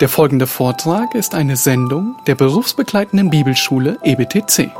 [0.00, 4.70] Der folgende Vortrag ist eine Sendung der berufsbegleitenden Bibelschule EBTC.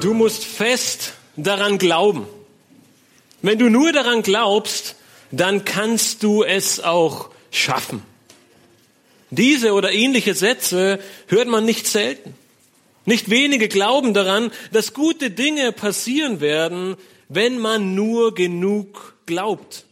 [0.00, 2.26] Du musst fest daran glauben.
[3.42, 4.96] Wenn du nur daran glaubst,
[5.30, 8.11] dann kannst du es auch schaffen.
[9.32, 12.34] Diese oder ähnliche Sätze hört man nicht selten.
[13.06, 16.96] Nicht wenige glauben daran, dass gute Dinge passieren werden,
[17.30, 19.86] wenn man nur genug glaubt.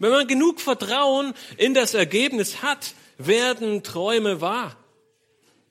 [0.00, 4.76] Wenn man genug Vertrauen in das Ergebnis hat, werden Träume wahr.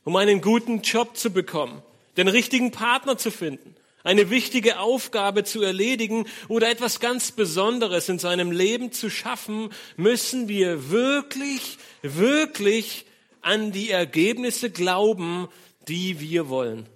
[0.05, 1.81] Um einen guten Job zu bekommen,
[2.15, 8.19] den richtigen Partner zu finden, eine wichtige Aufgabe zu erledigen oder etwas ganz Besonderes in
[8.19, 13.05] seinem Leben zu schaffen, müssen wir wirklich, wirklich
[13.41, 15.47] an die Ergebnisse glauben,
[15.87, 16.87] die wir wollen.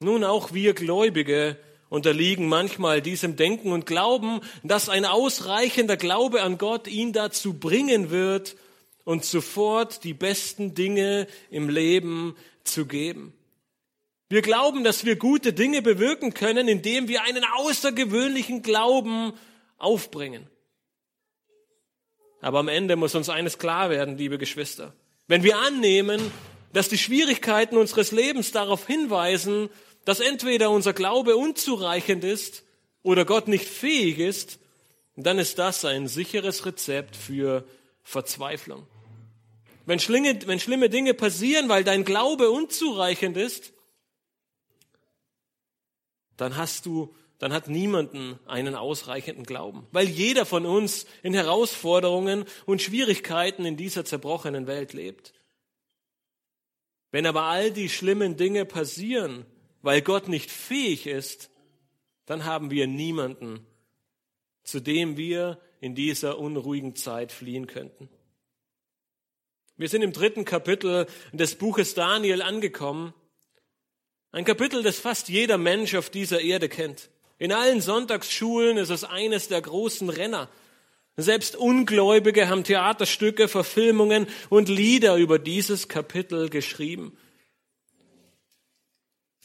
[0.00, 1.56] Nun, auch wir Gläubige
[1.88, 8.10] unterliegen manchmal diesem Denken und glauben, dass ein ausreichender Glaube an Gott ihn dazu bringen
[8.10, 8.56] wird,
[9.04, 13.32] uns sofort die besten Dinge im Leben zu geben.
[14.28, 19.32] Wir glauben, dass wir gute Dinge bewirken können, indem wir einen außergewöhnlichen Glauben
[19.78, 20.46] aufbringen.
[22.40, 24.94] Aber am Ende muss uns eines klar werden, liebe Geschwister.
[25.26, 26.30] Wenn wir annehmen,
[26.72, 29.70] dass die Schwierigkeiten unseres Lebens darauf hinweisen,
[30.04, 32.64] dass entweder unser Glaube unzureichend ist
[33.02, 34.58] oder Gott nicht fähig ist,
[35.16, 37.64] dann ist das ein sicheres Rezept für
[38.02, 38.86] Verzweiflung.
[39.86, 43.72] Wenn schlimme, wenn schlimme Dinge passieren, weil dein Glaube unzureichend ist,
[46.38, 52.46] dann hast du, dann hat niemanden einen ausreichenden Glauben, weil jeder von uns in Herausforderungen
[52.64, 55.34] und Schwierigkeiten in dieser zerbrochenen Welt lebt.
[57.10, 59.44] Wenn aber all die schlimmen Dinge passieren,
[59.82, 61.50] weil Gott nicht fähig ist,
[62.24, 63.66] dann haben wir niemanden,
[64.62, 68.08] zu dem wir in dieser unruhigen Zeit fliehen könnten.
[69.76, 73.14] Wir sind im dritten Kapitel des Buches Daniel angekommen
[74.32, 77.10] ein Kapitel, das fast jeder Mensch auf dieser Erde kennt.
[77.38, 80.48] In allen Sonntagsschulen ist es eines der großen Renner.
[81.16, 87.16] Selbst Ungläubige haben Theaterstücke, Verfilmungen und Lieder über dieses Kapitel geschrieben.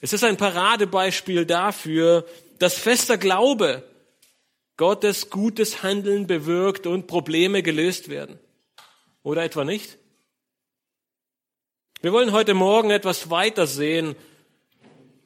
[0.01, 2.25] Es ist ein Paradebeispiel dafür,
[2.59, 3.83] dass fester Glaube
[4.75, 8.39] Gottes gutes Handeln bewirkt und Probleme gelöst werden.
[9.21, 9.97] Oder etwa nicht?
[12.01, 14.15] Wir wollen heute Morgen etwas weiter sehen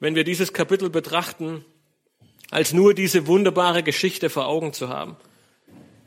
[0.00, 1.64] wenn wir dieses Kapitel betrachten,
[2.50, 5.16] als nur diese wunderbare Geschichte vor Augen zu haben.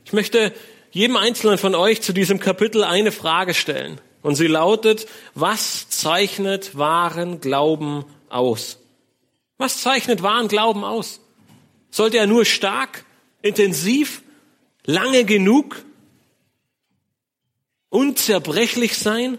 [0.04, 0.52] Ich möchte
[0.90, 4.00] jedem Einzelnen von euch zu diesem Kapitel eine Frage stellen.
[4.22, 8.78] Und sie lautet, was zeichnet wahren Glauben aus?
[9.58, 11.20] Was zeichnet wahren Glauben aus?
[11.90, 13.04] Sollte er nur stark,
[13.42, 14.22] intensiv,
[14.84, 15.84] lange genug,
[17.88, 19.38] unzerbrechlich sein?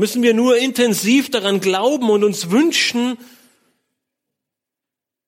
[0.00, 3.18] Müssen wir nur intensiv daran glauben und uns wünschen,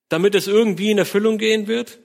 [0.09, 1.99] damit es irgendwie in Erfüllung gehen wird?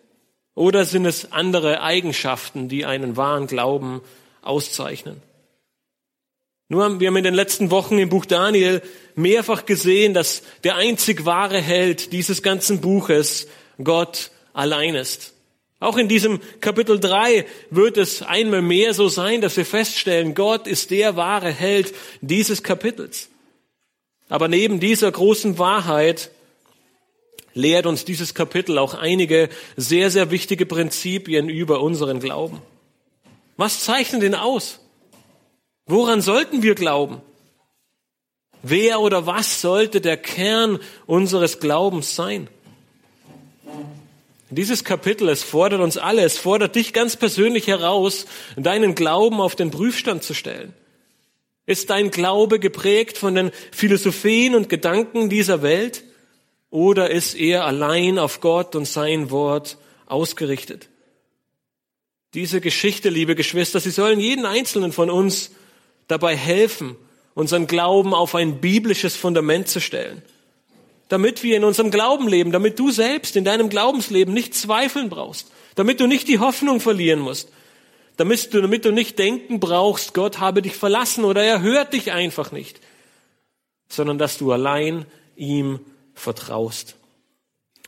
[0.54, 4.02] Oder sind es andere Eigenschaften, die einen wahren Glauben
[4.42, 5.22] auszeichnen?
[6.68, 8.82] Nur haben wir in den letzten Wochen im Buch Daniel
[9.16, 13.48] mehrfach gesehen, dass der einzig wahre Held dieses ganzen Buches
[13.82, 15.37] Gott allein ist.
[15.80, 20.66] Auch in diesem Kapitel 3 wird es einmal mehr so sein, dass wir feststellen, Gott
[20.66, 23.30] ist der wahre Held dieses Kapitels.
[24.28, 26.32] Aber neben dieser großen Wahrheit
[27.54, 32.62] lehrt uns dieses Kapitel auch einige sehr, sehr wichtige Prinzipien über unseren Glauben.
[33.56, 34.80] Was zeichnet ihn aus?
[35.86, 37.22] Woran sollten wir glauben?
[38.64, 42.50] Wer oder was sollte der Kern unseres Glaubens sein?
[44.50, 48.26] Dieses Kapitel, es fordert uns alle, es fordert dich ganz persönlich heraus,
[48.56, 50.74] deinen Glauben auf den Prüfstand zu stellen.
[51.66, 56.04] Ist dein Glaube geprägt von den Philosophien und Gedanken dieser Welt
[56.70, 60.88] oder ist er allein auf Gott und sein Wort ausgerichtet?
[62.34, 65.52] Diese Geschichte, liebe Geschwister, sie sollen jeden einzelnen von uns
[66.08, 66.96] dabei helfen,
[67.34, 70.22] unseren Glauben auf ein biblisches Fundament zu stellen
[71.10, 75.52] damit wir in unserem Glauben leben, damit du selbst in deinem Glaubensleben nicht zweifeln brauchst,
[75.76, 77.50] damit du nicht die Hoffnung verlieren musst,
[78.18, 82.12] damit du, damit du nicht denken brauchst, Gott habe dich verlassen oder er hört dich
[82.12, 82.82] einfach nicht,
[83.88, 85.06] sondern dass du allein
[85.36, 85.80] ihm
[86.14, 86.96] vertraust.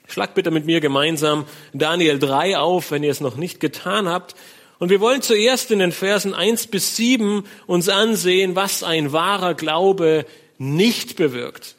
[0.07, 4.36] Schlag bitte mit mir gemeinsam Daniel 3 auf, wenn ihr es noch nicht getan habt.
[4.80, 9.54] Und wir wollen zuerst in den Versen eins bis sieben uns ansehen, was ein wahrer
[9.54, 10.25] Glaube
[10.57, 11.75] nicht bewirkt.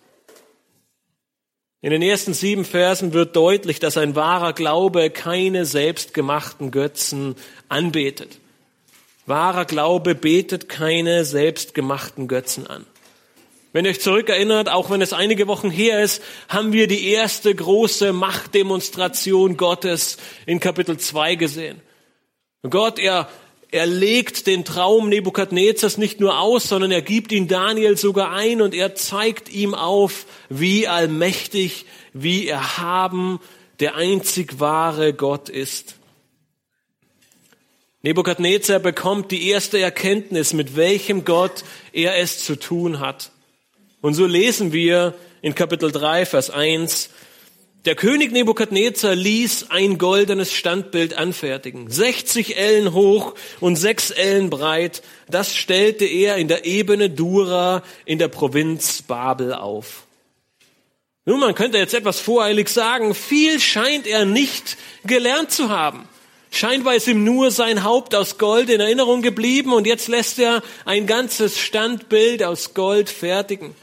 [1.82, 7.36] In den ersten sieben Versen wird deutlich, dass ein wahrer Glaube keine selbstgemachten Götzen
[7.70, 8.38] anbetet.
[9.24, 12.84] Wahrer Glaube betet keine selbstgemachten Götzen an.
[13.72, 17.54] Wenn ihr euch zurückerinnert, auch wenn es einige Wochen her ist, haben wir die erste
[17.54, 21.80] große Machtdemonstration Gottes in Kapitel 2 gesehen.
[22.68, 23.28] Gott, er,
[23.72, 28.60] er legt den Traum Nebukadnezars nicht nur aus, sondern er gibt ihn Daniel sogar ein
[28.60, 33.38] und er zeigt ihm auf, wie allmächtig, wie erhaben
[33.78, 35.94] der einzig wahre Gott ist.
[38.02, 43.30] Nebukadnezar bekommt die erste Erkenntnis, mit welchem Gott er es zu tun hat.
[44.00, 47.10] Und so lesen wir in Kapitel 3, Vers 1,
[47.86, 55.02] der König Nebukadnezar ließ ein goldenes Standbild anfertigen, 60 Ellen hoch und 6 Ellen breit.
[55.28, 60.04] Das stellte er in der Ebene Dura in der Provinz Babel auf.
[61.24, 66.08] Nun, man könnte jetzt etwas voreilig sagen, viel scheint er nicht gelernt zu haben.
[66.50, 70.62] Scheinbar ist ihm nur sein Haupt aus Gold in Erinnerung geblieben und jetzt lässt er
[70.84, 73.74] ein ganzes Standbild aus Gold fertigen.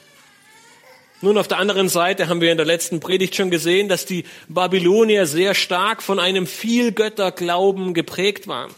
[1.19, 4.23] Nun, auf der anderen Seite haben wir in der letzten Predigt schon gesehen, dass die
[4.49, 8.71] Babylonier sehr stark von einem Vielgötterglauben geprägt waren.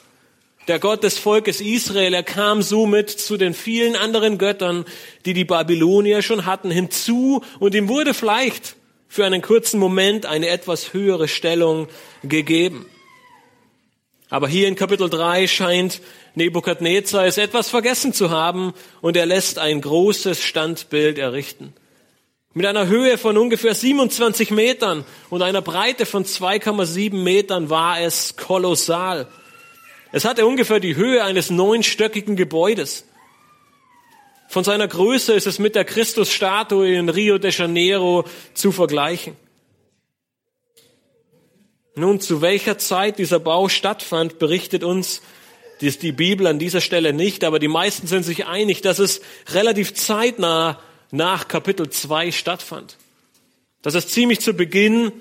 [0.69, 4.85] Der Gott des Volkes Israel, er kam somit zu den vielen anderen Göttern,
[5.25, 8.75] die die Babylonier schon hatten, hinzu und ihm wurde vielleicht
[9.09, 11.87] für einen kurzen Moment eine etwas höhere Stellung
[12.23, 12.85] gegeben.
[14.29, 16.01] Aber hier in Kapitel 3 scheint
[16.35, 21.73] Nebukadnezar es etwas vergessen zu haben und er lässt ein großes Standbild errichten.
[22.55, 28.37] Mit einer Höhe von ungefähr 27 Metern und einer Breite von 2,7 Metern war es
[28.37, 29.27] kolossal.
[30.11, 33.05] Es hatte ungefähr die Höhe eines neunstöckigen Gebäudes.
[34.47, 38.25] Von seiner Größe ist es mit der Christusstatue in Rio de Janeiro
[38.55, 39.35] zu vergleichen.
[41.93, 45.21] Nun, zu welcher Zeit dieser Bau stattfand, berichtet uns
[45.81, 49.21] die Bibel an dieser Stelle nicht, aber die meisten sind sich einig, dass es
[49.53, 50.79] relativ zeitnah
[51.11, 52.97] nach Kapitel 2 stattfand.
[53.81, 55.11] Dass es ziemlich zu Beginn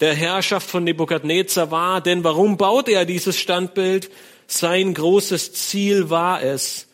[0.00, 4.10] der Herrschaft von Nebukadnezar war, denn warum baute er dieses Standbild?
[4.46, 6.86] Sein großes Ziel war es,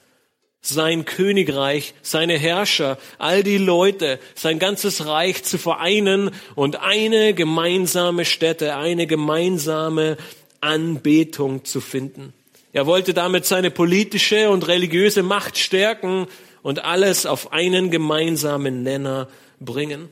[0.62, 8.24] sein Königreich, seine Herrscher, all die Leute, sein ganzes Reich zu vereinen und eine gemeinsame
[8.24, 10.18] Stätte, eine gemeinsame
[10.60, 12.34] Anbetung zu finden.
[12.72, 16.28] Er wollte damit seine politische und religiöse Macht stärken
[16.62, 19.28] und alles auf einen gemeinsamen Nenner
[19.60, 20.08] bringen.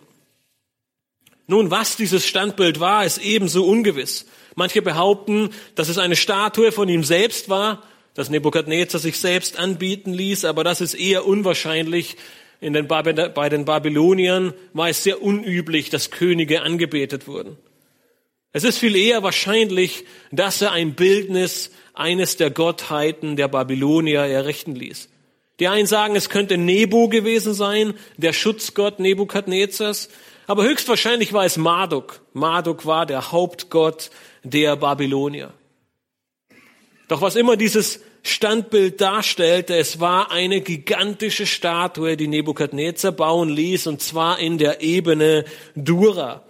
[1.47, 4.27] Nun, was dieses Standbild war, ist ebenso ungewiss.
[4.55, 7.83] Manche behaupten, dass es eine Statue von ihm selbst war,
[8.15, 12.17] dass Nebukadnezar sich selbst anbieten ließ, aber das ist eher unwahrscheinlich.
[12.61, 17.57] In den bei den Babyloniern war es sehr unüblich, dass Könige angebetet wurden.
[18.53, 24.75] Es ist viel eher wahrscheinlich, dass er ein Bildnis eines der Gottheiten der Babylonier errichten
[24.75, 25.09] ließ.
[25.61, 30.09] Die einen sagen, es könnte Nebo gewesen sein, der Schutzgott Nebukadnezars.
[30.47, 32.21] Aber höchstwahrscheinlich war es Marduk.
[32.33, 34.11] Marduk war der Hauptgott
[34.45, 35.53] der Babylonier.
[37.09, 43.87] Doch was immer dieses Standbild darstellte, es war eine gigantische Statue, die Nebukadnezar bauen ließ,
[43.87, 46.45] und zwar in der Ebene Dura.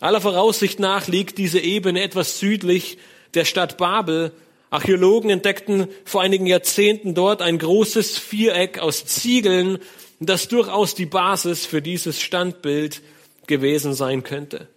[0.00, 2.98] Aller Voraussicht nach liegt diese Ebene etwas südlich
[3.34, 4.32] der Stadt Babel
[4.76, 9.78] Archäologen entdeckten vor einigen Jahrzehnten dort ein großes Viereck aus Ziegeln,
[10.20, 13.02] das durchaus die Basis für dieses Standbild
[13.46, 14.68] gewesen sein könnte.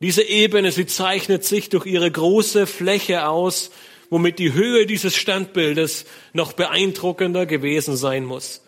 [0.00, 3.70] Diese Ebene, sie zeichnet sich durch ihre große Fläche aus,
[4.08, 8.62] womit die Höhe dieses Standbildes noch beeindruckender gewesen sein muss.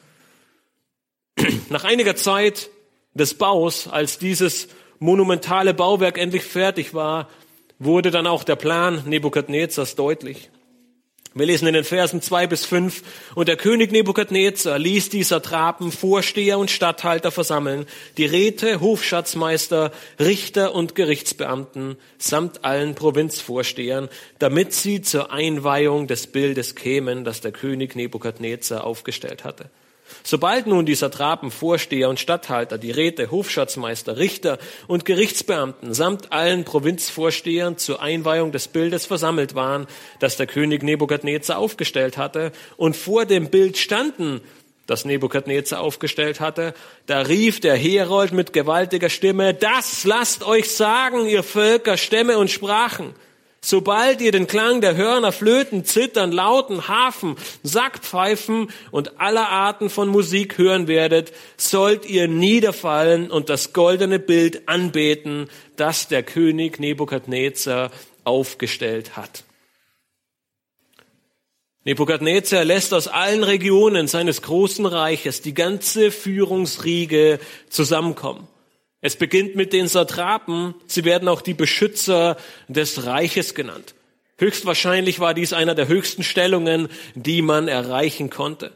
[1.71, 2.69] Nach einiger Zeit
[3.15, 7.31] des Baus, als dieses monumentale Bauwerk endlich fertig war,
[7.79, 10.51] wurde dann auch der Plan Nebukadnezars deutlich.
[11.35, 13.03] Wir lesen in den Versen zwei bis fünf
[13.35, 20.75] und der König Nebukadnezar ließ die Satrapen, Vorsteher und Statthalter versammeln, die Räte, Hofschatzmeister, Richter
[20.75, 24.09] und Gerichtsbeamten samt allen Provinzvorstehern,
[24.39, 29.71] damit sie zur Einweihung des Bildes kämen, das der König Nebukadnezar aufgestellt hatte.
[30.23, 36.65] Sobald nun die Satrapen, Vorsteher und Statthalter, die Räte, Hofschatzmeister, Richter und Gerichtsbeamten samt allen
[36.65, 39.87] Provinzvorstehern zur Einweihung des Bildes versammelt waren,
[40.19, 44.41] das der König Nebukadnezar aufgestellt hatte, und vor dem Bild standen,
[44.87, 46.75] das Nebukadnezar aufgestellt hatte,
[47.07, 52.51] da rief der Herold mit gewaltiger Stimme, das lasst euch sagen, ihr Völker, Stämme und
[52.51, 53.15] Sprachen.
[53.61, 60.09] Sobald ihr den Klang der Hörner, Flöten, Zittern, Lauten, Hafen, Sackpfeifen und aller Arten von
[60.09, 67.91] Musik hören werdet, sollt ihr niederfallen und das goldene Bild anbeten, das der König Nebukadnezar
[68.23, 69.43] aufgestellt hat.
[71.85, 78.47] Nebukadnezar lässt aus allen Regionen seines großen Reiches die ganze Führungsriege zusammenkommen.
[79.01, 82.37] Es beginnt mit den Satrapen, sie werden auch die Beschützer
[82.67, 83.95] des Reiches genannt.
[84.39, 88.73] Höchstwahrscheinlich war dies einer der höchsten Stellungen, die man erreichen konnte.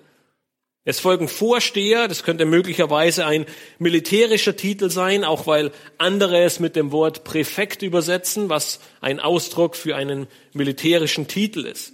[0.84, 3.46] Es folgen Vorsteher, das könnte möglicherweise ein
[3.78, 9.76] militärischer Titel sein, auch weil andere es mit dem Wort Präfekt übersetzen, was ein Ausdruck
[9.76, 11.92] für einen militärischen Titel ist.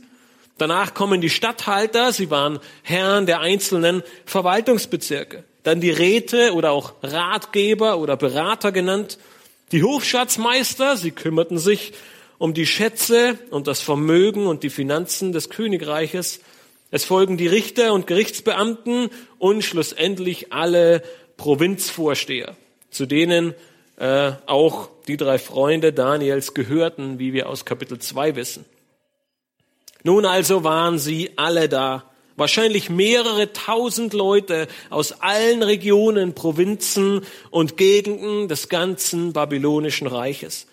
[0.56, 5.44] Danach kommen die Statthalter, sie waren Herren der einzelnen Verwaltungsbezirke.
[5.62, 9.18] Dann die Räte oder auch Ratgeber oder Berater genannt.
[9.72, 11.92] Die Hofschatzmeister, sie kümmerten sich
[12.38, 16.40] um die Schätze und das Vermögen und die Finanzen des Königreiches.
[16.90, 21.02] Es folgen die Richter und Gerichtsbeamten und schlussendlich alle
[21.36, 22.56] Provinzvorsteher,
[22.90, 23.54] zu denen
[23.98, 28.64] äh, auch die drei Freunde Daniels gehörten, wie wir aus Kapitel 2 wissen.
[30.04, 32.07] Nun also waren sie alle da
[32.38, 40.68] Wahrscheinlich mehrere tausend Leute aus allen Regionen, Provinzen und Gegenden des ganzen babylonischen Reiches.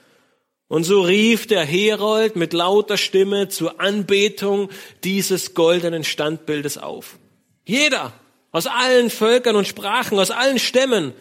[0.68, 4.70] Und so rief der Herold mit lauter Stimme zur Anbetung
[5.04, 7.18] dieses goldenen Standbildes auf.
[7.66, 8.14] Jeder
[8.52, 11.14] aus allen Völkern und Sprachen, aus allen Stämmen,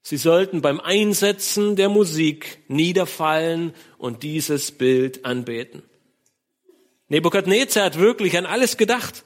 [0.00, 5.82] sie sollten beim Einsetzen der Musik niederfallen und dieses Bild anbeten.
[7.08, 9.22] Nebukadnezar hat wirklich an alles gedacht.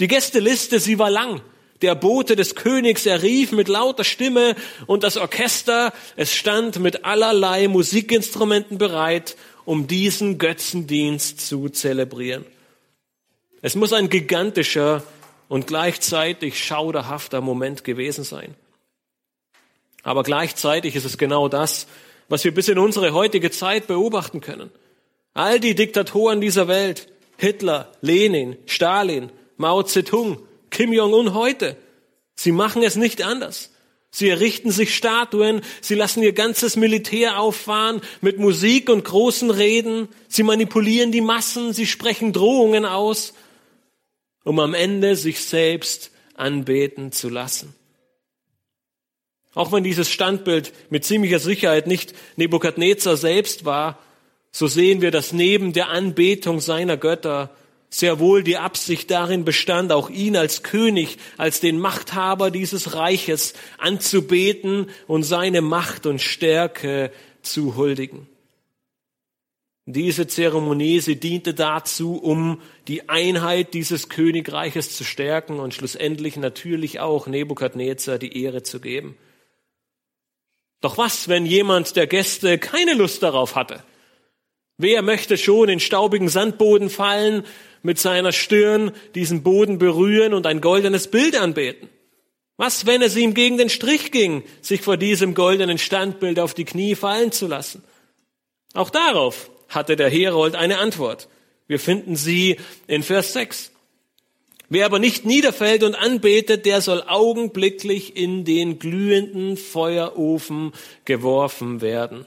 [0.00, 1.40] Die Gästeliste, sie war lang.
[1.80, 4.54] Der Bote des Königs, er rief mit lauter Stimme
[4.86, 12.44] und das Orchester, es stand mit allerlei Musikinstrumenten bereit, um diesen Götzendienst zu zelebrieren.
[13.62, 15.02] Es muss ein gigantischer
[15.48, 18.54] und gleichzeitig schauderhafter Moment gewesen sein.
[20.02, 21.86] Aber gleichzeitig ist es genau das,
[22.28, 24.70] was wir bis in unsere heutige Zeit beobachten können.
[25.34, 30.38] All die Diktatoren dieser Welt, Hitler, Lenin, Stalin, Mao Zedong,
[30.70, 31.76] Kim Jong-un heute.
[32.34, 33.70] Sie machen es nicht anders.
[34.14, 40.08] Sie errichten sich Statuen, sie lassen ihr ganzes Militär auffahren mit Musik und großen Reden,
[40.28, 43.32] sie manipulieren die Massen, sie sprechen Drohungen aus,
[44.44, 47.74] um am Ende sich selbst anbeten zu lassen.
[49.54, 53.98] Auch wenn dieses Standbild mit ziemlicher Sicherheit nicht Nebukadnezar selbst war,
[54.50, 57.50] so sehen wir, dass neben der Anbetung seiner Götter
[57.92, 63.52] sehr wohl die Absicht darin bestand, auch ihn als König, als den Machthaber dieses Reiches
[63.76, 68.26] anzubeten und seine Macht und Stärke zu huldigen.
[69.84, 76.98] Diese Zeremonie, sie diente dazu, um die Einheit dieses Königreiches zu stärken und schlussendlich natürlich
[76.98, 79.18] auch Nebukadnezar die Ehre zu geben.
[80.80, 83.84] Doch was, wenn jemand der Gäste keine Lust darauf hatte?
[84.78, 87.44] Wer möchte schon in staubigen Sandboden fallen
[87.82, 91.88] mit seiner Stirn diesen Boden berühren und ein goldenes Bild anbeten?
[92.56, 96.64] Was, wenn es ihm gegen den Strich ging, sich vor diesem goldenen Standbild auf die
[96.64, 97.82] Knie fallen zu lassen?
[98.74, 101.28] Auch darauf hatte der Herold eine Antwort.
[101.66, 103.72] Wir finden sie in Vers 6.
[104.68, 110.72] Wer aber nicht niederfällt und anbetet, der soll augenblicklich in den glühenden Feuerofen
[111.04, 112.26] geworfen werden.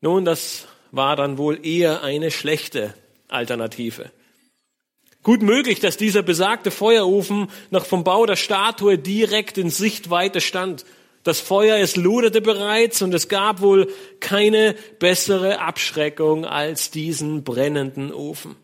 [0.00, 2.94] Nun, das war dann wohl eher eine schlechte
[3.28, 4.10] Alternative.
[5.22, 10.86] Gut möglich, dass dieser besagte Feuerofen noch vom Bau der Statue direkt in Sichtweite stand.
[11.22, 18.14] Das Feuer, es loderte bereits und es gab wohl keine bessere Abschreckung als diesen brennenden
[18.14, 18.56] Ofen.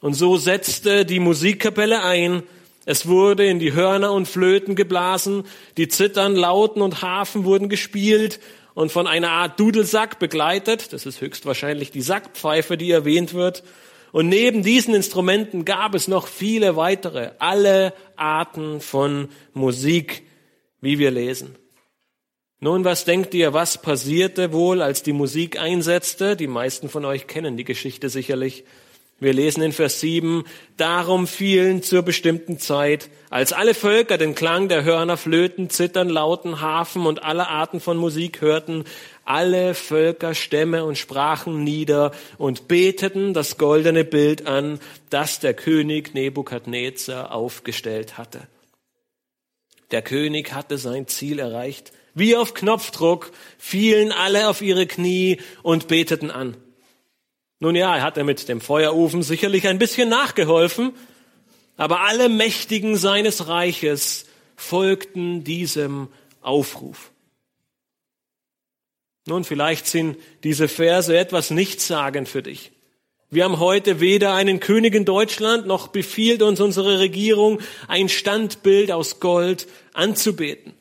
[0.00, 2.42] Und so setzte die Musikkapelle ein.
[2.86, 5.44] Es wurde in die Hörner und Flöten geblasen,
[5.76, 8.40] die Zittern, Lauten und Hafen wurden gespielt
[8.74, 10.92] und von einer Art Dudelsack begleitet.
[10.92, 13.62] Das ist höchstwahrscheinlich die Sackpfeife, die erwähnt wird.
[14.12, 20.22] Und neben diesen Instrumenten gab es noch viele weitere, alle Arten von Musik,
[20.80, 21.56] wie wir lesen.
[22.60, 26.36] Nun, was denkt ihr, was passierte wohl, als die Musik einsetzte?
[26.36, 28.64] Die meisten von euch kennen die Geschichte sicherlich.
[29.22, 30.42] Wir lesen in Vers 7,
[30.76, 36.60] darum fielen zur bestimmten Zeit, als alle Völker den Klang der Hörner, Flöten, Zittern, Lauten,
[36.60, 38.82] Hafen und alle Arten von Musik hörten,
[39.24, 46.14] alle Völker, Stämme und Sprachen nieder und beteten das goldene Bild an, das der König
[46.14, 48.48] Nebukadnezar aufgestellt hatte.
[49.92, 51.92] Der König hatte sein Ziel erreicht.
[52.12, 56.56] Wie auf Knopfdruck fielen alle auf ihre Knie und beteten an.
[57.62, 60.94] Nun ja, er hatte mit dem Feuerofen sicherlich ein bisschen nachgeholfen,
[61.76, 64.26] aber alle Mächtigen seines Reiches
[64.56, 66.08] folgten diesem
[66.40, 67.12] Aufruf.
[69.28, 72.72] Nun, vielleicht sind diese Verse etwas nichtssagend für dich.
[73.30, 78.90] Wir haben heute weder einen König in Deutschland, noch befiehlt uns unsere Regierung, ein Standbild
[78.90, 80.74] aus Gold anzubeten.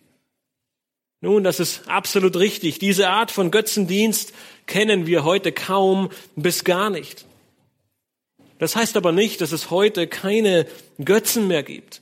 [1.24, 2.80] Nun, das ist absolut richtig.
[2.80, 4.34] Diese Art von Götzendienst
[4.72, 7.26] kennen wir heute kaum bis gar nicht.
[8.58, 10.66] Das heißt aber nicht, dass es heute keine
[11.04, 12.02] Götzen mehr gibt.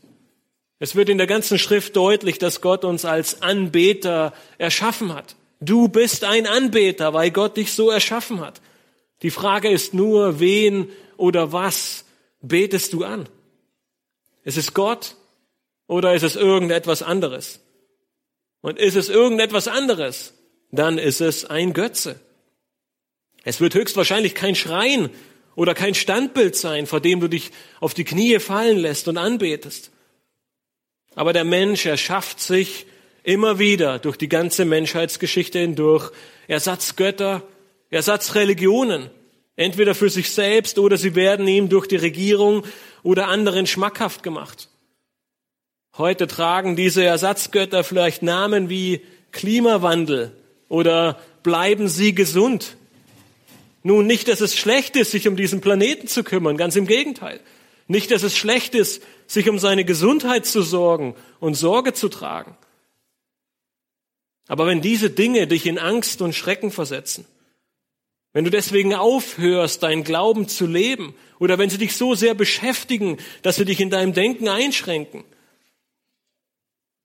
[0.78, 5.36] Es wird in der ganzen Schrift deutlich, dass Gott uns als Anbeter erschaffen hat.
[5.60, 8.62] Du bist ein Anbeter, weil Gott dich so erschaffen hat.
[9.24, 12.06] Die Frage ist nur, wen oder was
[12.40, 13.28] betest du an?
[14.44, 15.16] Ist es Gott
[15.88, 17.62] oder ist es irgendetwas anderes?
[18.62, 20.36] Und ist es irgendetwas anderes,
[20.72, 22.20] dann ist es ein Götze.
[23.44, 25.10] Es wird höchstwahrscheinlich kein Schrein
[25.56, 29.92] oder kein Standbild sein, vor dem du dich auf die Knie fallen lässt und anbetest.
[31.16, 32.86] Aber der Mensch erschafft sich
[33.24, 36.12] immer wieder durch die ganze Menschheitsgeschichte hindurch
[36.48, 37.44] Ersatzgötter,
[37.90, 39.10] Ersatzreligionen,
[39.56, 42.64] entweder für sich selbst oder sie werden ihm durch die Regierung
[43.04, 44.70] oder anderen schmackhaft gemacht.
[45.98, 50.32] Heute tragen diese Ersatzgötter vielleicht Namen wie Klimawandel
[50.70, 52.78] oder bleiben sie gesund.
[53.84, 57.40] Nun, nicht, dass es schlecht ist, sich um diesen Planeten zu kümmern, ganz im Gegenteil.
[57.88, 62.58] Nicht, dass es schlecht ist, sich um seine Gesundheit zu sorgen und Sorge zu tragen.
[64.48, 67.26] Aber wenn diese Dinge dich in Angst und Schrecken versetzen,
[68.34, 73.18] wenn du deswegen aufhörst, deinen Glauben zu leben, oder wenn sie dich so sehr beschäftigen,
[73.42, 75.24] dass sie dich in deinem Denken einschränken,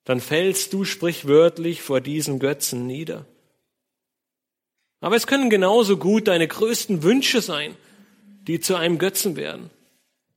[0.04, 3.26] dann fällst du sprichwörtlich vor diesen Götzen nieder.
[5.04, 7.76] Aber es können genauso gut deine größten Wünsche sein,
[8.46, 9.68] die zu einem Götzen werden.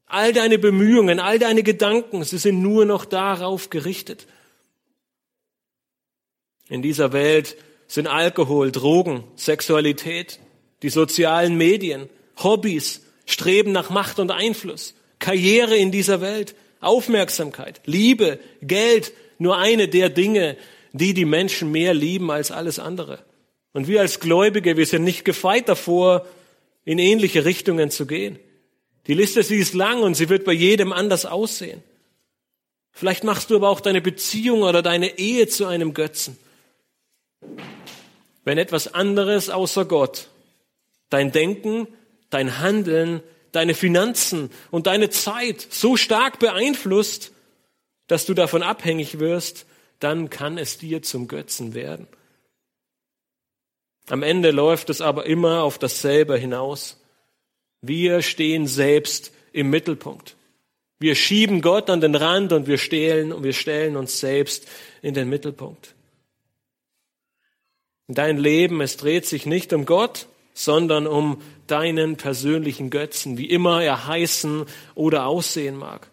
[0.08, 4.28] All deine Bemühungen, all deine Gedanken, sie sind nur noch darauf gerichtet.
[6.68, 7.56] In dieser Welt
[7.88, 10.42] sind Alkohol, Drogen, Sexualität,
[10.82, 18.38] die sozialen Medien, Hobbys, Streben nach Macht und Einfluss, Karriere in dieser Welt, Aufmerksamkeit, Liebe,
[18.62, 20.58] Geld, nur eine der Dinge,
[20.92, 23.24] die die Menschen mehr lieben als alles andere.
[23.78, 26.26] Und wir als Gläubige, wir sind nicht gefeit davor,
[26.84, 28.40] in ähnliche Richtungen zu gehen.
[29.06, 31.84] Die Liste, sie ist lang und sie wird bei jedem anders aussehen.
[32.92, 36.40] Vielleicht machst du aber auch deine Beziehung oder deine Ehe zu einem Götzen.
[38.44, 40.30] Wenn etwas anderes außer Gott
[41.12, 41.88] dein Denken,
[42.32, 47.32] dein Handeln, deine Finanzen und deine Zeit so stark beeinflusst,
[48.08, 49.68] dass du davon abhängig wirst,
[50.00, 52.08] dann kann es dir zum Götzen werden.
[54.10, 57.02] Am Ende läuft es aber immer auf dasselbe hinaus.
[57.82, 60.36] Wir stehen selbst im Mittelpunkt.
[61.00, 64.68] Wir schieben Gott an den Rand und wir stehlen und wir stellen uns selbst
[65.02, 65.94] in den Mittelpunkt.
[68.08, 73.84] Dein Leben, es dreht sich nicht um Gott, sondern um deinen persönlichen Götzen, wie immer
[73.84, 74.66] er heißen
[74.96, 76.10] oder aussehen mag.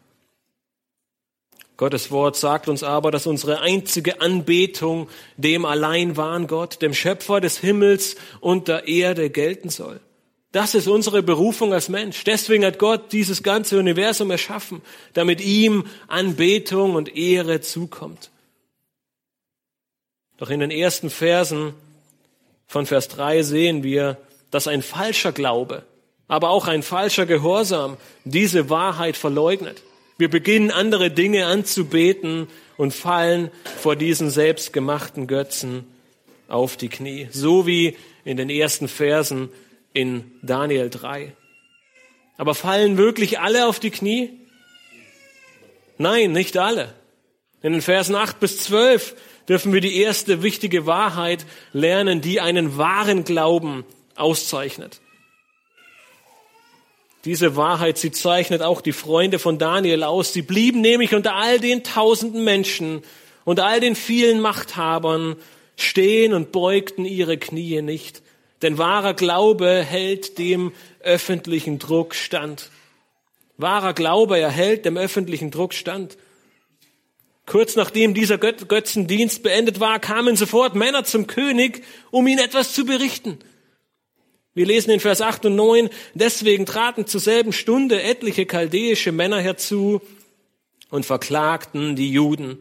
[1.76, 7.40] Gottes Wort sagt uns aber, dass unsere einzige Anbetung dem allein wahren Gott, dem Schöpfer
[7.40, 10.00] des Himmels und der Erde gelten soll.
[10.52, 12.22] Das ist unsere Berufung als Mensch.
[12.22, 14.82] Deswegen hat Gott dieses ganze Universum erschaffen,
[15.12, 18.30] damit ihm Anbetung und Ehre zukommt.
[20.36, 21.74] Doch in den ersten Versen
[22.68, 24.16] von Vers 3 sehen wir,
[24.52, 25.82] dass ein falscher Glaube,
[26.28, 29.82] aber auch ein falscher Gehorsam diese Wahrheit verleugnet.
[30.16, 32.46] Wir beginnen andere Dinge anzubeten
[32.76, 35.86] und fallen vor diesen selbstgemachten Götzen
[36.46, 37.28] auf die Knie.
[37.32, 39.48] So wie in den ersten Versen
[39.92, 41.32] in Daniel 3.
[42.36, 44.30] Aber fallen wirklich alle auf die Knie?
[45.98, 46.92] Nein, nicht alle.
[47.62, 49.14] In den Versen 8 bis 12
[49.48, 53.84] dürfen wir die erste wichtige Wahrheit lernen, die einen wahren Glauben
[54.16, 55.00] auszeichnet.
[57.24, 60.32] Diese Wahrheit, sie zeichnet auch die Freunde von Daniel aus.
[60.32, 63.02] Sie blieben nämlich unter all den tausenden Menschen,
[63.44, 65.36] unter all den vielen Machthabern
[65.76, 68.22] stehen und beugten ihre Knie nicht.
[68.60, 72.70] Denn wahrer Glaube hält dem öffentlichen Druck stand.
[73.56, 76.18] Wahrer Glaube erhält dem öffentlichen Druck stand.
[77.46, 82.84] Kurz nachdem dieser Götzendienst beendet war, kamen sofort Männer zum König, um ihn etwas zu
[82.84, 83.38] berichten.
[84.54, 89.40] Wir lesen in Vers 8 und 9, deswegen traten zur selben Stunde etliche chaldäische Männer
[89.40, 90.00] herzu
[90.90, 92.58] und verklagten die Juden.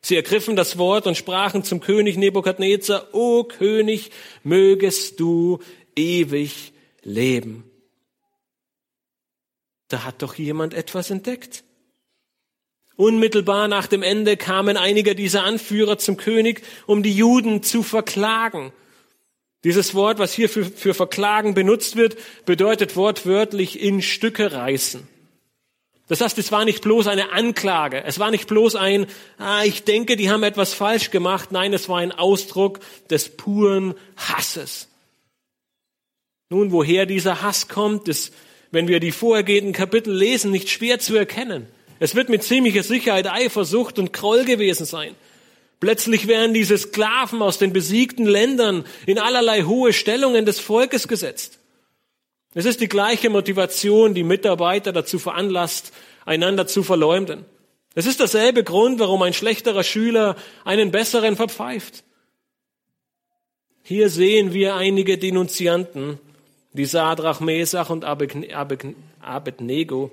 [0.00, 4.10] Sie ergriffen das Wort und sprachen zum König Nebukadnezar, O König,
[4.44, 5.58] mögest du
[5.96, 7.64] ewig leben.
[9.88, 11.64] da hat doch jemand etwas entdeckt.
[12.96, 18.72] Unmittelbar nach dem Ende kamen einige dieser Anführer zum König, um die Juden zu verklagen.
[19.64, 25.06] Dieses Wort, was hier für, für verklagen benutzt wird, bedeutet wortwörtlich in Stücke reißen.
[26.08, 29.06] Das heißt, es war nicht bloß eine Anklage, es war nicht bloß ein,
[29.38, 33.94] ah, ich denke, die haben etwas falsch gemacht, nein, es war ein Ausdruck des puren
[34.16, 34.88] Hasses.
[36.50, 38.34] Nun, woher dieser Hass kommt, ist,
[38.72, 41.66] wenn wir die vorhergehenden Kapitel lesen, nicht schwer zu erkennen.
[41.98, 45.14] Es wird mit ziemlicher Sicherheit Eifersucht und Kroll gewesen sein.
[45.82, 51.58] Plötzlich werden diese Sklaven aus den besiegten Ländern in allerlei hohe Stellungen des Volkes gesetzt.
[52.54, 55.92] Es ist die gleiche Motivation, die Mitarbeiter dazu veranlasst,
[56.24, 57.44] einander zu verleumden.
[57.96, 62.04] Es ist derselbe Grund, warum ein schlechterer Schüler einen besseren verpfeift.
[63.82, 66.20] Hier sehen wir einige Denunzianten,
[66.74, 70.12] die Sadrach, Mesach und Abednego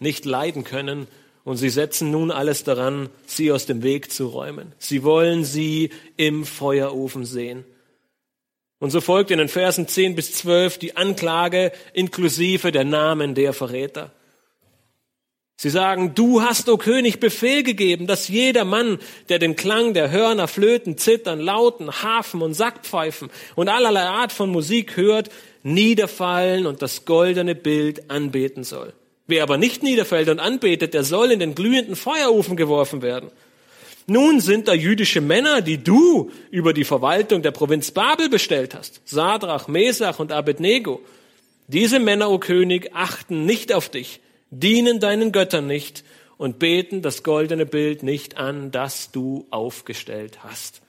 [0.00, 1.06] nicht leiden können
[1.44, 4.72] und sie setzen nun alles daran, sie aus dem Weg zu räumen.
[4.78, 7.64] Sie wollen sie im Feuerofen sehen.
[8.78, 13.52] Und so folgt in den Versen 10 bis 12 die Anklage inklusive der Namen der
[13.52, 14.12] Verräter.
[15.56, 18.98] Sie sagen, du hast, o König, Befehl gegeben, dass jeder Mann,
[19.28, 24.48] der den Klang der Hörner, Flöten, Zittern, Lauten, Hafen und Sackpfeifen und allerlei Art von
[24.48, 25.28] Musik hört,
[25.62, 28.94] niederfallen und das goldene Bild anbeten soll.
[29.30, 33.30] Wer aber nicht niederfällt und anbetet, der soll in den glühenden Feuerofen geworfen werden.
[34.08, 39.00] Nun sind da jüdische Männer, die du über die Verwaltung der Provinz Babel bestellt hast.
[39.04, 41.00] Sadrach, Mesach und Abednego.
[41.68, 44.18] Diese Männer, o König, achten nicht auf dich,
[44.50, 46.02] dienen deinen Göttern nicht
[46.36, 50.82] und beten das goldene Bild nicht an, das du aufgestellt hast.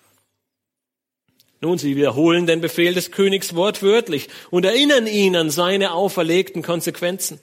[1.60, 7.40] Nun, sie wiederholen den Befehl des Königs wortwörtlich und erinnern ihn an seine auferlegten Konsequenzen.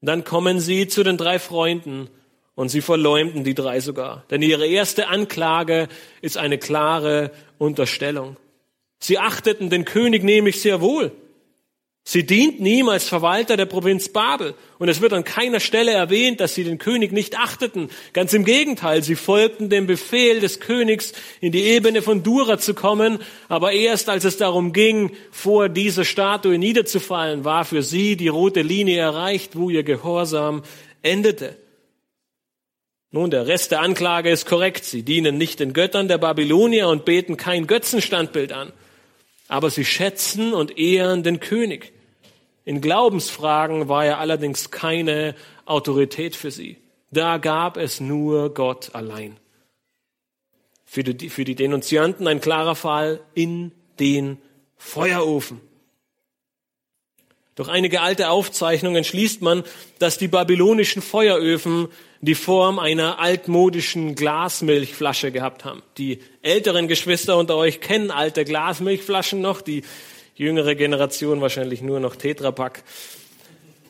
[0.00, 2.08] Dann kommen sie zu den drei Freunden
[2.54, 4.24] und sie verleumden die drei sogar.
[4.30, 5.88] Denn ihre erste Anklage
[6.22, 8.36] ist eine klare Unterstellung.
[8.98, 11.12] Sie achteten den König nämlich sehr wohl.
[12.02, 14.54] Sie dienten ihm als Verwalter der Provinz Babel.
[14.78, 17.90] Und es wird an keiner Stelle erwähnt, dass sie den König nicht achteten.
[18.12, 22.74] Ganz im Gegenteil, sie folgten dem Befehl des Königs, in die Ebene von Dura zu
[22.74, 23.18] kommen.
[23.48, 28.62] Aber erst als es darum ging, vor dieser Statue niederzufallen, war für sie die rote
[28.62, 30.62] Linie erreicht, wo ihr Gehorsam
[31.02, 31.56] endete.
[33.12, 34.84] Nun, der Rest der Anklage ist korrekt.
[34.84, 38.72] Sie dienen nicht den Göttern der Babylonier und beten kein Götzenstandbild an
[39.50, 41.92] aber sie schätzen und ehren den König.
[42.64, 45.34] In Glaubensfragen war er allerdings keine
[45.64, 46.76] Autorität für sie.
[47.10, 49.38] Da gab es nur Gott allein.
[50.84, 54.38] Für die, für die Denunzianten ein klarer Fall in den
[54.76, 55.60] Feuerofen.
[57.56, 59.64] Durch einige alte Aufzeichnungen schließt man,
[59.98, 61.88] dass die babylonischen Feueröfen
[62.20, 65.82] die Form einer altmodischen Glasmilchflasche gehabt haben.
[65.98, 69.82] Die älteren Geschwister unter euch kennen alte Glasmilchflaschen noch, die
[70.36, 72.82] jüngere Generation wahrscheinlich nur noch Tetrapack.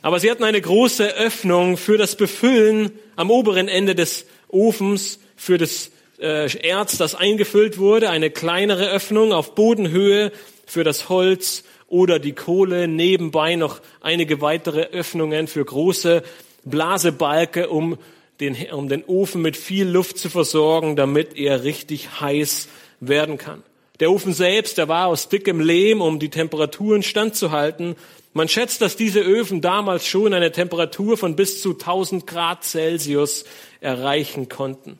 [0.03, 5.59] Aber sie hatten eine große Öffnung für das Befüllen am oberen Ende des Ofens, für
[5.59, 10.33] das äh, Erz, das eingefüllt wurde, eine kleinere Öffnung auf Bodenhöhe
[10.67, 16.23] für das Holz oder die Kohle, nebenbei noch einige weitere Öffnungen für große
[16.65, 17.99] Blasebalke, um
[18.41, 22.69] den, um den Ofen mit viel Luft zu versorgen, damit er richtig heiß
[23.01, 23.63] werden kann.
[23.99, 27.97] Der Ofen selbst, der war aus dickem Lehm, um die Temperaturen standzuhalten.
[28.33, 33.45] Man schätzt, dass diese Öfen damals schon eine Temperatur von bis zu 1000 Grad Celsius
[33.81, 34.99] erreichen konnten.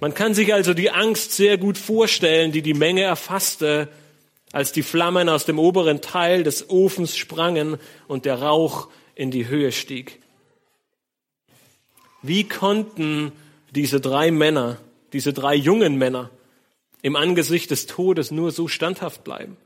[0.00, 3.88] Man kann sich also die Angst sehr gut vorstellen, die die Menge erfasste,
[4.52, 9.48] als die Flammen aus dem oberen Teil des Ofens sprangen und der Rauch in die
[9.48, 10.20] Höhe stieg.
[12.22, 13.32] Wie konnten
[13.70, 14.78] diese drei Männer,
[15.12, 16.30] diese drei jungen Männer
[17.02, 19.56] im Angesicht des Todes nur so standhaft bleiben?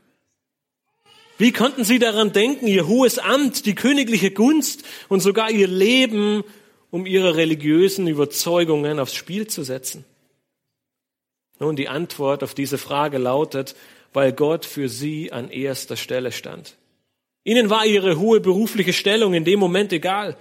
[1.37, 6.43] Wie konnten sie daran denken, ihr hohes Amt, die königliche Gunst und sogar ihr Leben,
[6.91, 10.05] um ihre religiösen Überzeugungen aufs Spiel zu setzen?
[11.59, 13.75] Nun, die Antwort auf diese Frage lautet,
[14.15, 16.77] weil Gott für sie an erster Stelle stand.
[17.43, 20.37] Ihnen war ihre hohe berufliche Stellung in dem Moment egal.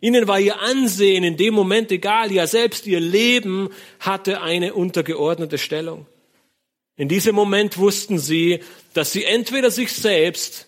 [0.00, 2.32] Ihnen war ihr Ansehen in dem Moment egal.
[2.32, 3.68] Ja, selbst ihr Leben
[4.00, 6.06] hatte eine untergeordnete Stellung.
[6.96, 8.60] In diesem Moment wussten sie,
[8.94, 10.66] dass sie entweder sich selbst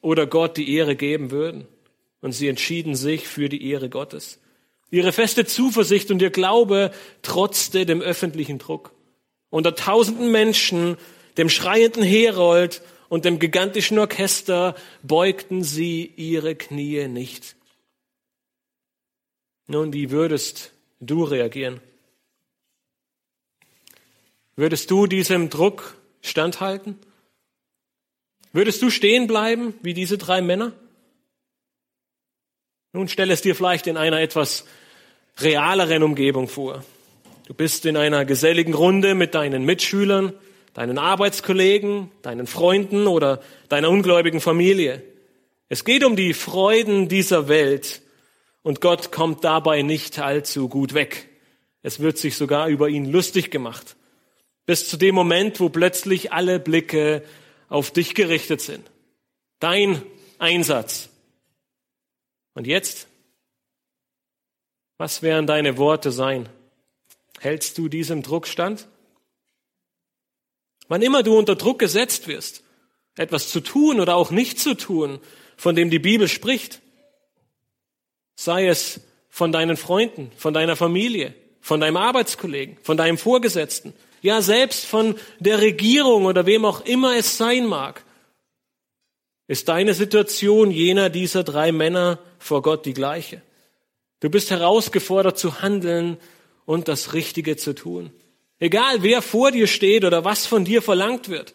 [0.00, 1.66] oder Gott die Ehre geben würden.
[2.20, 4.40] Und sie entschieden sich für die Ehre Gottes.
[4.90, 6.90] Ihre feste Zuversicht und ihr Glaube
[7.22, 8.92] trotzte dem öffentlichen Druck.
[9.50, 10.96] Unter tausenden Menschen
[11.36, 17.56] dem schreienden Herold und dem gigantischen Orchester beugten sie ihre Knie nicht.
[19.66, 21.80] Nun, wie würdest du reagieren?
[24.56, 26.98] Würdest du diesem Druck standhalten?
[28.52, 30.72] Würdest du stehen bleiben wie diese drei Männer?
[32.92, 34.64] Nun stell es dir vielleicht in einer etwas
[35.38, 36.84] realeren Umgebung vor.
[37.46, 40.32] Du bist in einer geselligen Runde mit deinen Mitschülern,
[40.74, 45.02] deinen Arbeitskollegen, deinen Freunden oder deiner ungläubigen Familie.
[45.68, 48.02] Es geht um die Freuden dieser Welt
[48.62, 51.28] und Gott kommt dabei nicht allzu gut weg.
[51.82, 53.96] Es wird sich sogar über ihn lustig gemacht.
[54.66, 57.22] Bis zu dem Moment, wo plötzlich alle Blicke
[57.68, 58.90] auf dich gerichtet sind.
[59.60, 60.02] Dein
[60.38, 61.10] Einsatz.
[62.54, 63.06] Und jetzt?
[64.96, 66.48] Was werden deine Worte sein?
[67.40, 68.88] Hältst du diesem Druck stand?
[70.88, 72.62] Wann immer du unter Druck gesetzt wirst,
[73.16, 75.20] etwas zu tun oder auch nicht zu tun,
[75.56, 76.80] von dem die Bibel spricht,
[78.36, 84.42] sei es von deinen Freunden, von deiner Familie, von deinem Arbeitskollegen, von deinem Vorgesetzten, ja
[84.42, 88.04] selbst von der Regierung oder wem auch immer es sein mag,
[89.46, 93.42] ist deine Situation jener dieser drei Männer vor Gott die gleiche.
[94.20, 96.16] Du bist herausgefordert zu handeln
[96.64, 98.10] und das Richtige zu tun.
[98.64, 101.52] Egal wer vor dir steht oder was von dir verlangt wird.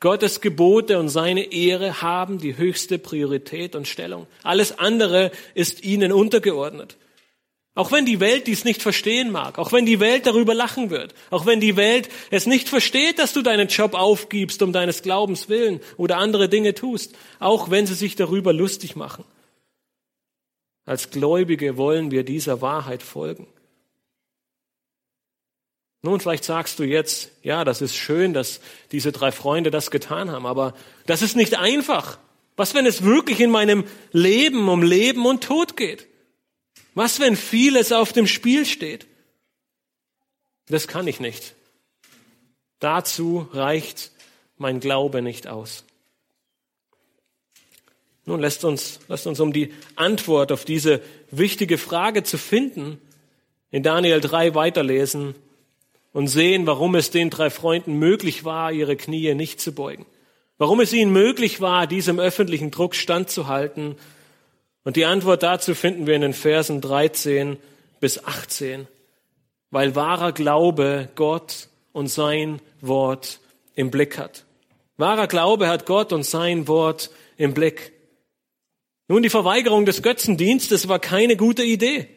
[0.00, 4.26] Gottes Gebote und seine Ehre haben die höchste Priorität und Stellung.
[4.42, 6.96] Alles andere ist ihnen untergeordnet.
[7.76, 11.14] Auch wenn die Welt dies nicht verstehen mag, auch wenn die Welt darüber lachen wird,
[11.30, 15.48] auch wenn die Welt es nicht versteht, dass du deinen Job aufgibst um deines Glaubens
[15.48, 19.24] willen oder andere Dinge tust, auch wenn sie sich darüber lustig machen.
[20.86, 23.46] Als Gläubige wollen wir dieser Wahrheit folgen.
[26.02, 28.60] Nun, vielleicht sagst du jetzt, ja, das ist schön, dass
[28.90, 30.74] diese drei Freunde das getan haben, aber
[31.06, 32.18] das ist nicht einfach.
[32.56, 36.08] Was, wenn es wirklich in meinem Leben um Leben und Tod geht?
[36.94, 39.06] Was, wenn vieles auf dem Spiel steht?
[40.66, 41.54] Das kann ich nicht.
[42.80, 44.10] Dazu reicht
[44.58, 45.84] mein Glaube nicht aus.
[48.24, 53.00] Nun lässt uns, lasst uns, um die Antwort auf diese wichtige Frage zu finden,
[53.70, 55.34] in Daniel 3 weiterlesen
[56.12, 60.06] und sehen, warum es den drei Freunden möglich war, ihre Knie nicht zu beugen.
[60.58, 63.96] Warum es ihnen möglich war, diesem öffentlichen Druck standzuhalten
[64.84, 67.56] und die Antwort dazu finden wir in den Versen 13
[68.00, 68.88] bis 18.
[69.70, 73.40] Weil wahrer Glaube Gott und sein Wort
[73.74, 74.44] im Blick hat.
[74.96, 77.92] Wahrer Glaube hat Gott und sein Wort im Blick.
[79.08, 82.08] Nun, die Verweigerung des Götzendienstes war keine gute Idee.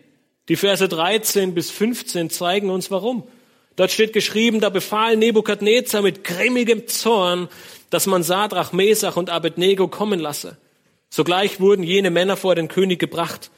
[0.49, 3.27] Die Verse 13 bis 15 zeigen uns warum.
[3.75, 7.49] Dort steht geschrieben, da befahl Nebukadnezar mit grimmigem Zorn,
[7.89, 10.57] dass man Sadrach, Mesach und Abednego kommen lasse.
[11.09, 13.51] Sogleich wurden jene Männer vor den König gebracht.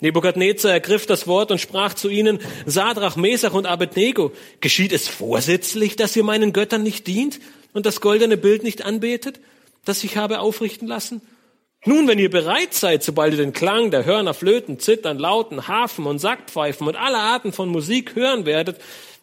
[0.00, 5.96] Nebukadnezar ergriff das Wort und sprach zu ihnen, Sadrach, Mesach und Abednego, geschieht es vorsätzlich,
[5.96, 7.38] dass ihr meinen Göttern nicht dient
[7.74, 9.40] und das goldene Bild nicht anbetet,
[9.84, 11.20] das ich habe aufrichten lassen?
[11.86, 16.06] Nun, wenn ihr bereit seid, sobald ihr den Klang der Hörner, Flöten, Zittern, Lauten, Hafen
[16.06, 18.76] und Sackpfeifen und alle Arten von Musik hören werdet,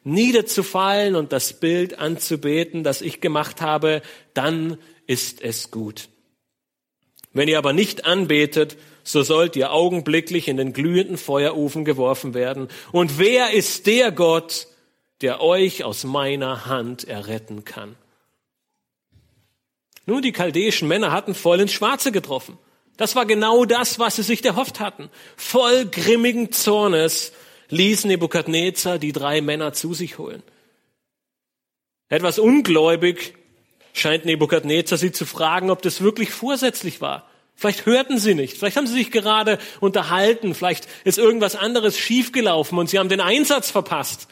[0.08, 4.02] niederzufallen und das Bild anzubeten, das ich gemacht habe,
[4.34, 6.10] dann ist es gut.
[7.34, 12.68] Wenn ihr aber nicht anbetet, so sollt ihr augenblicklich in den glühenden Feuerofen geworfen werden.
[12.92, 14.68] Und wer ist der Gott,
[15.22, 17.96] der euch aus meiner Hand erretten kann?
[20.06, 22.58] Nun, die chaldäischen Männer hatten voll ins Schwarze getroffen.
[22.96, 25.10] Das war genau das, was sie sich erhofft hatten.
[25.36, 27.34] Voll grimmigen Zornes
[27.70, 30.44] ließ Nebukadnezar die drei Männer zu sich holen.
[32.10, 33.34] Etwas ungläubig
[33.94, 37.30] scheint Nebukadnezar sie zu fragen, ob das wirklich vorsätzlich war.
[37.56, 42.78] Vielleicht hörten sie nicht, vielleicht haben sie sich gerade unterhalten, vielleicht ist irgendwas anderes schiefgelaufen
[42.78, 44.28] und sie haben den Einsatz verpasst,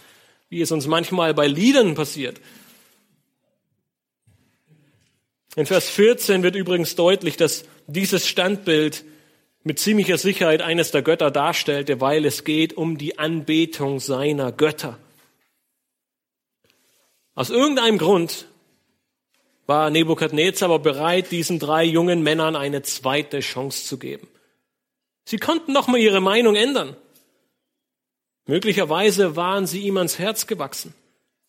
[0.50, 2.40] wie es uns manchmal bei Liedern passiert.
[5.56, 9.04] In Vers 14 wird übrigens deutlich, dass dieses Standbild
[9.66, 15.00] mit ziemlicher Sicherheit eines der Götter darstellte, weil es geht um die Anbetung seiner Götter.
[17.34, 18.48] Aus irgendeinem Grund
[19.66, 24.28] war Nebukadnezar aber bereit, diesen drei jungen Männern eine zweite Chance zu geben.
[25.26, 26.96] Sie konnten noch mal ihre Meinung ändern.
[28.46, 30.94] Möglicherweise waren sie ihm ans Herz gewachsen.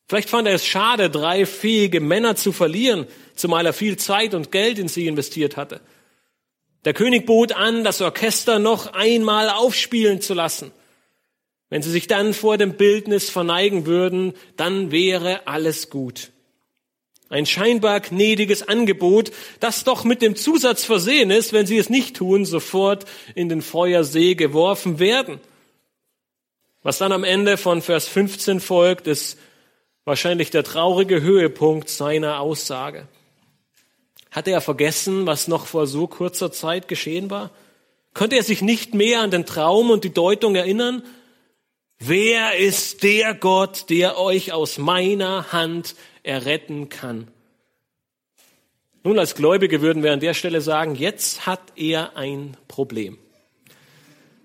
[0.09, 4.51] Vielleicht fand er es schade, drei fähige Männer zu verlieren, zumal er viel Zeit und
[4.53, 5.83] Geld in sie investiert hatte.
[6.85, 10.71] Der König bot an, das Orchester noch einmal aufspielen zu lassen.
[11.69, 16.31] Wenn sie sich dann vor dem Bildnis verneigen würden, dann wäre alles gut.
[17.29, 22.17] Ein scheinbar gnädiges Angebot, das doch mit dem Zusatz versehen ist, wenn sie es nicht
[22.17, 25.41] tun, sofort in den Feuersee geworfen werden.
[26.83, 29.39] Was dann am Ende von Vers 15 folgt, ist
[30.05, 33.09] wahrscheinlich der traurige Höhepunkt seiner Aussage.
[34.37, 37.51] Hatte er vergessen, was noch vor so kurzer Zeit geschehen war?
[38.13, 41.03] Konnte er sich nicht mehr an den Traum und die Deutung erinnern?
[41.99, 47.29] Wer ist der Gott, der euch aus meiner Hand erretten kann?
[49.05, 53.17] Nun, als Gläubige würden wir an der Stelle sagen, jetzt hat er ein Problem.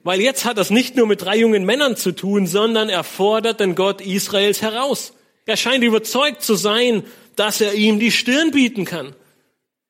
[0.03, 3.59] Weil jetzt hat das nicht nur mit drei jungen Männern zu tun, sondern er fordert
[3.59, 5.11] den Gott Israels heraus.
[5.45, 7.03] Er scheint überzeugt zu sein,
[7.35, 9.15] dass er ihm die Stirn bieten kann.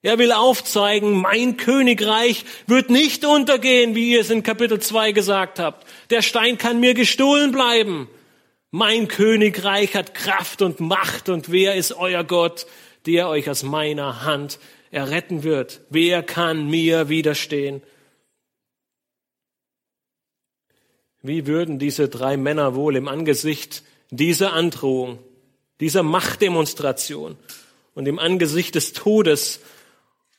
[0.04, 5.60] Er will aufzeigen, mein Königreich wird nicht untergehen, wie ihr es in Kapitel 2 gesagt
[5.60, 5.86] habt.
[6.10, 8.10] Der Stein kann mir gestohlen bleiben.
[8.72, 12.66] Mein Königreich hat Kraft und Macht und wer ist euer Gott,
[13.06, 14.60] der euch aus meiner Hand
[14.90, 15.82] erretten wird?
[15.90, 17.84] Wer kann mir widerstehen?
[21.22, 25.20] Wie würden diese drei Männer wohl im Angesicht dieser Androhung,
[25.80, 27.38] dieser Machtdemonstration
[27.94, 29.60] und im Angesicht des Todes